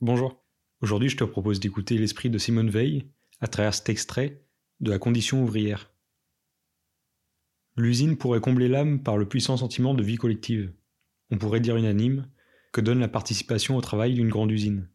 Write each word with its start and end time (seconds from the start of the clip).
Bonjour. 0.00 0.40
Aujourd'hui, 0.80 1.08
je 1.08 1.16
te 1.16 1.24
propose 1.24 1.58
d'écouter 1.58 1.98
l'esprit 1.98 2.30
de 2.30 2.38
Simone 2.38 2.70
Veil 2.70 3.10
à 3.40 3.48
travers 3.48 3.74
cet 3.74 3.88
extrait 3.88 4.44
de 4.78 4.92
La 4.92 5.00
condition 5.00 5.42
ouvrière. 5.42 5.90
L'usine 7.76 8.16
pourrait 8.16 8.40
combler 8.40 8.68
l'âme 8.68 9.02
par 9.02 9.16
le 9.16 9.26
puissant 9.26 9.56
sentiment 9.56 9.94
de 9.94 10.04
vie 10.04 10.16
collective. 10.16 10.72
On 11.32 11.38
pourrait 11.38 11.58
dire 11.58 11.76
unanime 11.76 12.30
que 12.72 12.80
donne 12.80 13.00
la 13.00 13.08
participation 13.08 13.76
au 13.76 13.80
travail 13.80 14.14
d'une 14.14 14.28
grande 14.28 14.52
usine. 14.52 14.88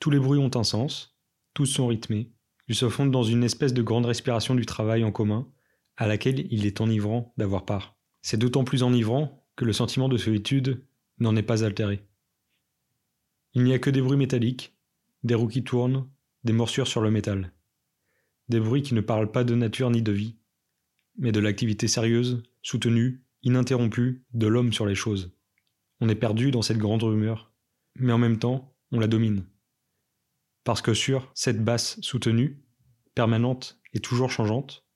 Tous 0.00 0.10
les 0.10 0.18
bruits 0.18 0.40
ont 0.40 0.50
un 0.56 0.64
sens, 0.64 1.16
tous 1.54 1.66
sont 1.66 1.86
rythmés, 1.86 2.32
ils 2.66 2.74
se 2.74 2.88
fondent 2.88 3.12
dans 3.12 3.22
une 3.22 3.44
espèce 3.44 3.72
de 3.72 3.82
grande 3.82 4.06
respiration 4.06 4.56
du 4.56 4.66
travail 4.66 5.04
en 5.04 5.12
commun 5.12 5.48
à 5.96 6.08
laquelle 6.08 6.52
il 6.52 6.66
est 6.66 6.80
enivrant 6.80 7.32
d'avoir 7.36 7.64
part. 7.64 7.96
C'est 8.20 8.36
d'autant 8.36 8.64
plus 8.64 8.82
enivrant 8.82 9.46
que 9.54 9.64
le 9.64 9.72
sentiment 9.72 10.08
de 10.08 10.16
solitude 10.16 10.84
n'en 11.20 11.36
est 11.36 11.44
pas 11.44 11.62
altéré. 11.62 12.09
Il 13.54 13.64
n'y 13.64 13.72
a 13.72 13.78
que 13.78 13.90
des 13.90 14.00
bruits 14.00 14.16
métalliques, 14.16 14.76
des 15.24 15.34
roues 15.34 15.48
qui 15.48 15.64
tournent, 15.64 16.08
des 16.44 16.52
morsures 16.52 16.86
sur 16.86 17.00
le 17.00 17.10
métal. 17.10 17.52
Des 18.48 18.60
bruits 18.60 18.82
qui 18.82 18.94
ne 18.94 19.00
parlent 19.00 19.32
pas 19.32 19.44
de 19.44 19.54
nature 19.54 19.90
ni 19.90 20.02
de 20.02 20.12
vie, 20.12 20.36
mais 21.18 21.32
de 21.32 21.40
l'activité 21.40 21.88
sérieuse, 21.88 22.42
soutenue, 22.62 23.24
ininterrompue 23.42 24.24
de 24.32 24.46
l'homme 24.46 24.72
sur 24.72 24.86
les 24.86 24.94
choses. 24.94 25.36
On 26.00 26.08
est 26.08 26.14
perdu 26.14 26.50
dans 26.50 26.62
cette 26.62 26.78
grande 26.78 27.02
rumeur, 27.02 27.52
mais 27.96 28.12
en 28.12 28.18
même 28.18 28.38
temps, 28.38 28.74
on 28.92 29.00
la 29.00 29.06
domine. 29.06 29.44
Parce 30.64 30.82
que 30.82 30.94
sur 30.94 31.30
cette 31.34 31.64
basse 31.64 32.00
soutenue, 32.00 32.62
permanente 33.14 33.80
et 33.92 34.00
toujours 34.00 34.30
changeante, 34.30 34.86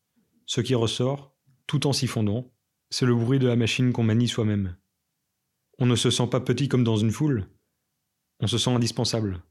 ce 0.46 0.60
qui 0.60 0.74
ressort, 0.74 1.36
tout 1.66 1.86
en 1.86 1.92
s'y 1.92 2.06
fondant, 2.06 2.52
c'est 2.90 3.06
le 3.06 3.14
bruit 3.14 3.38
de 3.38 3.48
la 3.48 3.56
machine 3.56 3.92
qu'on 3.92 4.04
manie 4.04 4.28
soi-même. 4.28 4.76
On 5.78 5.86
ne 5.86 5.96
se 5.96 6.10
sent 6.10 6.28
pas 6.28 6.40
petit 6.40 6.68
comme 6.68 6.84
dans 6.84 6.96
une 6.96 7.10
foule, 7.10 7.48
on 8.44 8.46
se 8.46 8.58
sent 8.58 8.74
indispensable. 8.74 9.42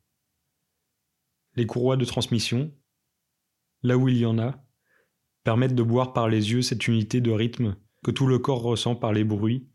Les 1.56 1.66
courroies 1.66 1.98
de 1.98 2.06
transmission, 2.06 2.72
là 3.82 3.98
où 3.98 4.08
il 4.08 4.18
y 4.18 4.26
en 4.28 4.38
a, 4.38 4.64
permettent 5.44 5.74
de 5.74 5.82
boire 5.82 6.14
par 6.14 6.30
les 6.30 6.52
yeux 6.52 6.62
cette 6.62 6.88
unité 6.88 7.20
de 7.20 7.32
rythme 7.32 7.76
que 8.04 8.12
tout 8.12 8.28
le 8.28 8.38
corps 8.38 8.62
ressent 8.62 8.96
par 8.96 9.12
les 9.12 9.24
bruits 9.24 9.68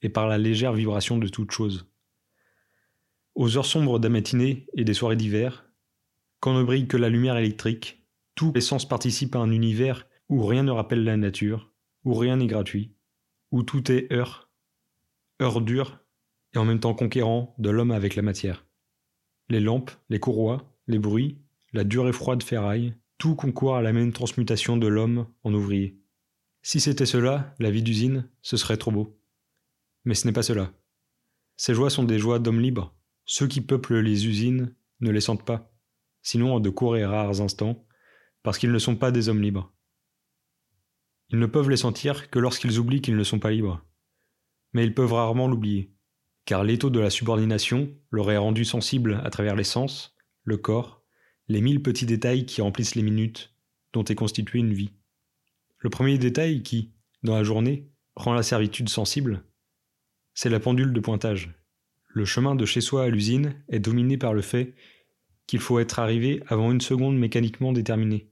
et 0.00 0.08
par 0.08 0.26
la 0.26 0.38
légère 0.38 0.72
vibration 0.72 1.18
de 1.18 1.28
toute 1.28 1.50
chose. 1.50 1.92
Aux 3.34 3.58
heures 3.58 3.66
sombres 3.66 3.98
la 3.98 4.08
matinée 4.08 4.66
et 4.72 4.84
des 4.84 4.94
soirées 4.94 5.16
d'hiver, 5.16 5.70
quand 6.40 6.54
ne 6.54 6.64
brille 6.64 6.88
que 6.88 6.96
la 6.96 7.10
lumière 7.10 7.36
électrique, 7.36 8.06
tous 8.34 8.52
les 8.54 8.62
sens 8.62 8.88
participent 8.88 9.36
à 9.36 9.40
un 9.40 9.50
univers 9.50 10.08
où 10.30 10.46
rien 10.46 10.62
ne 10.62 10.70
rappelle 10.70 11.04
la 11.04 11.18
nature, 11.18 11.74
où 12.04 12.14
rien 12.14 12.36
n'est 12.36 12.46
gratuit, 12.46 12.96
où 13.50 13.64
tout 13.64 13.92
est 13.92 14.10
heure, 14.10 14.50
heure 15.42 15.60
dure 15.60 16.01
et 16.54 16.58
en 16.58 16.64
même 16.64 16.80
temps 16.80 16.94
conquérant 16.94 17.54
de 17.58 17.70
l'homme 17.70 17.90
avec 17.90 18.14
la 18.14 18.22
matière. 18.22 18.66
Les 19.48 19.60
lampes, 19.60 19.90
les 20.08 20.20
courroies, 20.20 20.72
les 20.86 20.98
bruits, 20.98 21.38
la 21.72 21.84
dure 21.84 22.08
et 22.08 22.12
froide 22.12 22.42
ferraille, 22.42 22.94
tout 23.18 23.34
concourt 23.34 23.76
à 23.76 23.82
la 23.82 23.92
même 23.92 24.12
transmutation 24.12 24.76
de 24.76 24.86
l'homme 24.86 25.26
en 25.44 25.54
ouvrier. 25.54 25.98
Si 26.62 26.80
c'était 26.80 27.06
cela, 27.06 27.54
la 27.58 27.70
vie 27.70 27.82
d'usine, 27.82 28.28
ce 28.42 28.56
serait 28.56 28.76
trop 28.76 28.90
beau. 28.90 29.18
Mais 30.04 30.14
ce 30.14 30.26
n'est 30.26 30.32
pas 30.32 30.42
cela. 30.42 30.72
Ces 31.56 31.74
joies 31.74 31.90
sont 31.90 32.04
des 32.04 32.18
joies 32.18 32.38
d'hommes 32.38 32.60
libres. 32.60 32.94
Ceux 33.24 33.46
qui 33.46 33.60
peuplent 33.60 34.00
les 34.00 34.26
usines 34.26 34.74
ne 35.00 35.10
les 35.10 35.20
sentent 35.20 35.46
pas, 35.46 35.72
sinon 36.22 36.54
en 36.54 36.60
de 36.60 36.70
courts 36.70 36.96
et 36.96 37.04
rares 37.04 37.40
instants, 37.40 37.86
parce 38.42 38.58
qu'ils 38.58 38.72
ne 38.72 38.78
sont 38.78 38.96
pas 38.96 39.12
des 39.12 39.28
hommes 39.28 39.42
libres. 39.42 39.72
Ils 41.30 41.38
ne 41.38 41.46
peuvent 41.46 41.70
les 41.70 41.76
sentir 41.76 42.30
que 42.30 42.38
lorsqu'ils 42.38 42.78
oublient 42.78 43.00
qu'ils 43.00 43.16
ne 43.16 43.24
sont 43.24 43.38
pas 43.38 43.50
libres. 43.50 43.84
Mais 44.72 44.84
ils 44.84 44.94
peuvent 44.94 45.12
rarement 45.12 45.48
l'oublier 45.48 45.92
car 46.44 46.64
l'étau 46.64 46.90
de 46.90 47.00
la 47.00 47.10
subordination 47.10 47.90
l'aurait 48.10 48.36
rendu 48.36 48.64
sensible 48.64 49.20
à 49.24 49.30
travers 49.30 49.56
les 49.56 49.64
sens, 49.64 50.16
le 50.44 50.56
corps, 50.56 51.02
les 51.48 51.60
mille 51.60 51.82
petits 51.82 52.06
détails 52.06 52.46
qui 52.46 52.62
remplissent 52.62 52.94
les 52.94 53.02
minutes 53.02 53.54
dont 53.92 54.04
est 54.04 54.14
constituée 54.14 54.58
une 54.58 54.72
vie. 54.72 54.92
Le 55.78 55.90
premier 55.90 56.18
détail 56.18 56.62
qui, 56.62 56.94
dans 57.22 57.34
la 57.34 57.44
journée, 57.44 57.90
rend 58.16 58.34
la 58.34 58.42
servitude 58.42 58.88
sensible, 58.88 59.44
c'est 60.34 60.50
la 60.50 60.60
pendule 60.60 60.92
de 60.92 61.00
pointage. 61.00 61.54
Le 62.08 62.24
chemin 62.24 62.54
de 62.54 62.64
chez 62.64 62.80
soi 62.80 63.04
à 63.04 63.08
l'usine 63.08 63.54
est 63.68 63.80
dominé 63.80 64.16
par 64.18 64.34
le 64.34 64.42
fait 64.42 64.74
qu'il 65.46 65.60
faut 65.60 65.78
être 65.78 65.98
arrivé 65.98 66.42
avant 66.46 66.70
une 66.72 66.80
seconde 66.80 67.18
mécaniquement 67.18 67.72
déterminée. 67.72 68.30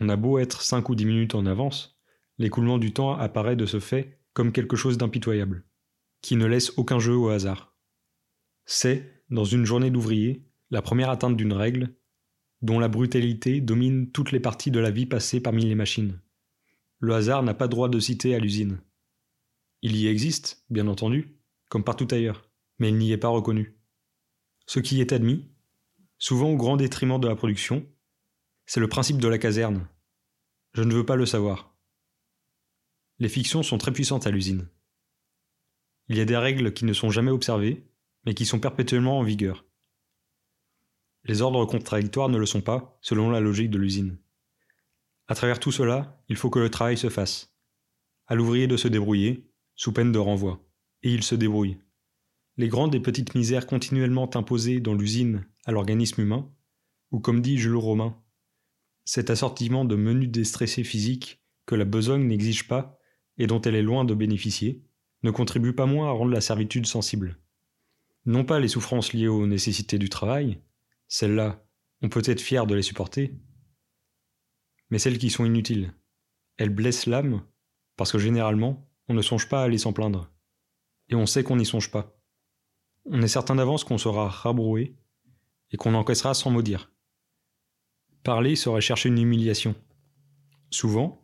On 0.00 0.08
a 0.08 0.16
beau 0.16 0.38
être 0.38 0.62
cinq 0.62 0.88
ou 0.88 0.94
dix 0.94 1.06
minutes 1.06 1.34
en 1.34 1.46
avance, 1.46 1.98
l'écoulement 2.38 2.78
du 2.78 2.92
temps 2.92 3.16
apparaît 3.16 3.56
de 3.56 3.66
ce 3.66 3.80
fait 3.80 4.20
comme 4.32 4.52
quelque 4.52 4.76
chose 4.76 4.98
d'impitoyable 4.98 5.67
qui 6.20 6.36
ne 6.36 6.46
laisse 6.46 6.72
aucun 6.76 6.98
jeu 6.98 7.16
au 7.16 7.28
hasard. 7.28 7.76
C'est, 8.64 9.24
dans 9.30 9.44
une 9.44 9.64
journée 9.64 9.90
d'ouvrier, 9.90 10.46
la 10.70 10.82
première 10.82 11.10
atteinte 11.10 11.36
d'une 11.36 11.52
règle, 11.52 11.96
dont 12.62 12.78
la 12.78 12.88
brutalité 12.88 13.60
domine 13.60 14.10
toutes 14.10 14.32
les 14.32 14.40
parties 14.40 14.70
de 14.70 14.80
la 14.80 14.90
vie 14.90 15.06
passée 15.06 15.40
parmi 15.40 15.64
les 15.64 15.74
machines. 15.74 16.20
Le 17.00 17.14
hasard 17.14 17.42
n'a 17.42 17.54
pas 17.54 17.68
droit 17.68 17.88
de 17.88 18.00
citer 18.00 18.34
à 18.34 18.38
l'usine. 18.38 18.80
Il 19.82 19.96
y 19.96 20.08
existe, 20.08 20.64
bien 20.68 20.88
entendu, 20.88 21.38
comme 21.68 21.84
partout 21.84 22.08
ailleurs, 22.10 22.50
mais 22.78 22.88
il 22.88 22.96
n'y 22.96 23.12
est 23.12 23.18
pas 23.18 23.28
reconnu. 23.28 23.78
Ce 24.66 24.80
qui 24.80 25.00
est 25.00 25.12
admis, 25.12 25.48
souvent 26.18 26.50
au 26.50 26.56
grand 26.56 26.76
détriment 26.76 27.20
de 27.20 27.28
la 27.28 27.36
production, 27.36 27.86
c'est 28.66 28.80
le 28.80 28.88
principe 28.88 29.18
de 29.18 29.28
la 29.28 29.38
caserne. 29.38 29.88
Je 30.74 30.82
ne 30.82 30.94
veux 30.94 31.06
pas 31.06 31.16
le 31.16 31.26
savoir. 31.26 31.74
Les 33.18 33.28
fictions 33.28 33.62
sont 33.62 33.78
très 33.78 33.92
puissantes 33.92 34.26
à 34.26 34.30
l'usine. 34.30 34.68
Il 36.08 36.16
y 36.16 36.20
a 36.20 36.24
des 36.24 36.36
règles 36.36 36.72
qui 36.72 36.84
ne 36.84 36.92
sont 36.92 37.10
jamais 37.10 37.30
observées, 37.30 37.86
mais 38.24 38.34
qui 38.34 38.46
sont 38.46 38.60
perpétuellement 38.60 39.18
en 39.18 39.22
vigueur. 39.22 39.66
Les 41.24 41.42
ordres 41.42 41.66
contradictoires 41.66 42.28
ne 42.28 42.38
le 42.38 42.46
sont 42.46 42.62
pas, 42.62 42.98
selon 43.02 43.30
la 43.30 43.40
logique 43.40 43.70
de 43.70 43.78
l'usine. 43.78 44.18
À 45.26 45.34
travers 45.34 45.60
tout 45.60 45.72
cela, 45.72 46.22
il 46.28 46.36
faut 46.36 46.48
que 46.48 46.58
le 46.58 46.70
travail 46.70 46.96
se 46.96 47.10
fasse. 47.10 47.54
À 48.26 48.34
l'ouvrier 48.34 48.66
de 48.66 48.76
se 48.76 48.88
débrouiller, 48.88 49.50
sous 49.74 49.92
peine 49.92 50.12
de 50.12 50.18
renvoi. 50.18 50.64
Et 51.02 51.12
il 51.12 51.22
se 51.22 51.34
débrouille. 51.34 51.78
Les 52.56 52.68
grandes 52.68 52.94
et 52.94 53.00
petites 53.00 53.34
misères 53.34 53.66
continuellement 53.66 54.34
imposées 54.34 54.80
dans 54.80 54.94
l'usine 54.94 55.46
à 55.66 55.72
l'organisme 55.72 56.22
humain, 56.22 56.50
ou 57.10 57.20
comme 57.20 57.42
dit 57.42 57.58
Jules 57.58 57.76
Romain, 57.76 58.20
cet 59.04 59.30
assortiment 59.30 59.84
de 59.84 59.96
menus 59.96 60.30
déstressés 60.30 60.84
physiques 60.84 61.42
que 61.66 61.74
la 61.74 61.84
besogne 61.84 62.26
n'exige 62.26 62.66
pas 62.66 62.98
et 63.36 63.46
dont 63.46 63.60
elle 63.60 63.76
est 63.76 63.82
loin 63.82 64.04
de 64.04 64.14
bénéficier, 64.14 64.82
ne 65.22 65.30
contribue 65.30 65.74
pas 65.74 65.86
moins 65.86 66.08
à 66.08 66.12
rendre 66.12 66.32
la 66.32 66.40
servitude 66.40 66.86
sensible. 66.86 67.38
Non 68.26 68.44
pas 68.44 68.60
les 68.60 68.68
souffrances 68.68 69.12
liées 69.12 69.28
aux 69.28 69.46
nécessités 69.46 69.98
du 69.98 70.08
travail, 70.08 70.60
celles-là, 71.08 71.64
on 72.02 72.08
peut 72.08 72.22
être 72.24 72.40
fier 72.40 72.66
de 72.66 72.74
les 72.74 72.82
supporter, 72.82 73.34
mais 74.90 74.98
celles 74.98 75.18
qui 75.18 75.30
sont 75.30 75.44
inutiles. 75.44 75.94
Elles 76.56 76.70
blessent 76.70 77.06
l'âme, 77.06 77.42
parce 77.96 78.12
que 78.12 78.18
généralement, 78.18 78.88
on 79.08 79.14
ne 79.14 79.22
songe 79.22 79.48
pas 79.48 79.62
à 79.62 79.64
aller 79.64 79.78
s'en 79.78 79.92
plaindre. 79.92 80.30
Et 81.08 81.14
on 81.14 81.26
sait 81.26 81.42
qu'on 81.42 81.56
n'y 81.56 81.66
songe 81.66 81.90
pas. 81.90 82.20
On 83.06 83.22
est 83.22 83.28
certain 83.28 83.54
d'avance 83.54 83.84
qu'on 83.84 83.98
sera 83.98 84.28
rabroué, 84.28 84.96
et 85.70 85.76
qu'on 85.76 85.94
encaissera 85.94 86.34
sans 86.34 86.50
maudire. 86.50 86.92
Parler 88.22 88.56
serait 88.56 88.80
chercher 88.80 89.08
une 89.08 89.18
humiliation. 89.18 89.74
Souvent, 90.70 91.22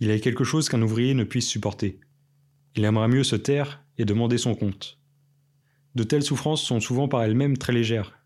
il 0.00 0.08
y 0.08 0.12
a 0.12 0.18
quelque 0.18 0.44
chose 0.44 0.68
qu'un 0.68 0.82
ouvrier 0.82 1.14
ne 1.14 1.24
puisse 1.24 1.48
supporter. 1.48 2.00
Il 2.76 2.84
aimerait 2.84 3.08
mieux 3.08 3.24
se 3.24 3.36
taire 3.36 3.84
et 3.98 4.04
demander 4.04 4.38
son 4.38 4.54
compte. 4.54 4.98
De 5.94 6.02
telles 6.02 6.24
souffrances 6.24 6.62
sont 6.62 6.80
souvent 6.80 7.08
par 7.08 7.22
elles-mêmes 7.22 7.56
très 7.56 7.72
légères. 7.72 8.18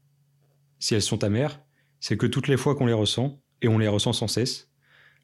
Si 0.78 0.94
elles 0.94 1.02
sont 1.02 1.22
amères, 1.22 1.60
c'est 2.00 2.16
que 2.16 2.26
toutes 2.26 2.48
les 2.48 2.56
fois 2.56 2.74
qu'on 2.74 2.86
les 2.86 2.92
ressent, 2.92 3.42
et 3.60 3.68
on 3.68 3.78
les 3.78 3.88
ressent 3.88 4.12
sans 4.12 4.28
cesse, 4.28 4.70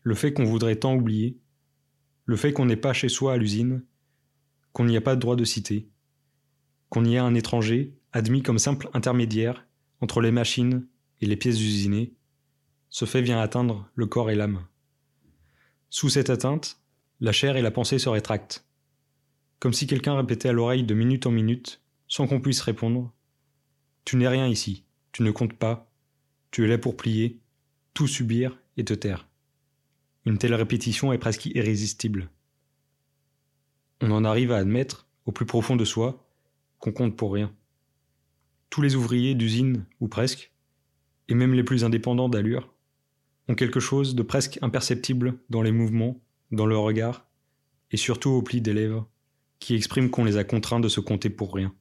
le 0.03 0.15
fait 0.15 0.33
qu'on 0.33 0.45
voudrait 0.45 0.77
tant 0.77 0.95
oublier, 0.95 1.39
le 2.27 2.37
fait 2.37 2.53
qu'on 2.53 2.67
n'est 2.67 2.77
pas 2.77 2.93
chez 2.93 3.09
soi 3.09 3.35
à 3.35 3.37
l'usine, 3.37 3.85
qu'on 4.73 4.85
n'y 4.85 4.97
a 4.97 5.01
pas 5.01 5.15
de 5.15 5.21
droit 5.21 5.37
de 5.37 5.45
citer, 5.45 5.89
qu'on 6.89 7.05
y 7.05 7.17
a 7.17 7.25
un 7.25 7.35
étranger 7.35 7.97
admis 8.13 8.43
comme 8.43 8.59
simple 8.59 8.89
intermédiaire 8.93 9.67
entre 10.01 10.21
les 10.21 10.33
machines 10.33 10.87
et 11.21 11.27
les 11.27 11.37
pièces 11.37 11.61
usinées, 11.61 12.15
ce 12.91 13.05
fait 13.05 13.23
vient 13.23 13.41
atteindre 13.41 13.89
le 13.95 14.07
corps 14.07 14.31
et 14.31 14.35
l'âme. 14.35 14.67
Sous 15.91 16.11
cette 16.11 16.31
atteinte, 16.31 16.81
la 17.21 17.33
chair 17.33 17.57
et 17.57 17.63
la 17.63 17.71
pensée 17.71 17.99
se 17.99 18.09
rétractent 18.09 18.67
comme 19.65 19.73
si 19.73 19.87
quelqu'un 19.87 20.15
répétait 20.15 20.51
à 20.51 20.53
l'oreille 20.53 20.85
de 20.85 20.93
minute 20.93 21.25
en 21.25 21.31
minute, 21.31 21.81
sans 22.07 22.27
qu'on 22.27 22.39
puisse 22.39 22.61
répondre 22.61 23.11
Tu 24.05 24.17
n'es 24.17 24.29
rien 24.29 24.47
ici, 24.47 24.85
tu 25.11 25.23
ne 25.23 25.31
comptes 25.31 25.55
pas, 25.55 25.91
tu 26.51 26.65
es 26.65 26.67
là 26.67 26.77
pour 26.77 26.99
plier, 26.99 27.41
tout 27.95 28.07
subir 28.07 28.59
et 28.77 28.85
te 28.85 28.93
taire. 28.93 29.27
Une 30.27 30.37
telle 30.37 30.53
répétition 30.53 31.15
est 31.15 31.19
presque 31.19 31.47
irrésistible. 31.47 32.29
On 34.03 34.11
en 34.11 34.27
arrive 34.27 34.53
à 34.53 34.59
admettre, 34.59 35.09
au 35.25 35.33
plus 35.33 35.47
profond 35.47 35.77
de 35.77 35.87
soi, 35.87 36.29
qu'on 36.79 36.93
compte 36.93 37.17
pour 37.17 37.33
rien. 37.33 37.51
Tous 38.69 38.83
les 38.83 38.97
ouvriers 38.97 39.35
d'usine, 39.35 39.87
ou 39.99 40.09
presque, 40.09 40.53
et 41.29 41.35
même 41.35 41.55
les 41.55 41.65
plus 41.65 41.85
indépendants 41.85 42.29
d'allure, 42.29 42.71
ont 43.49 43.55
quelque 43.55 43.81
chose 43.81 44.15
de 44.15 44.23
presque 44.23 44.59
imperceptible 44.61 45.39
dans 45.49 45.63
les 45.63 45.73
mouvements, 45.73 46.21
dans 46.51 46.67
le 46.67 46.77
regard, 46.77 47.27
et 47.93 47.97
surtout 47.97 48.29
au 48.29 48.43
pli 48.43 48.61
des 48.61 48.75
lèvres, 48.75 49.09
qui 49.59 49.75
expriment 49.75 50.11
qu'on 50.11 50.25
les 50.25 50.37
a 50.37 50.45
contraints 50.45 50.81
de 50.81 50.89
se 50.89 51.01
compter 51.01 51.31
pour 51.31 51.55
rien. 51.55 51.75